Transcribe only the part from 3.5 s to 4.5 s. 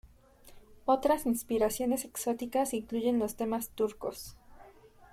turcos.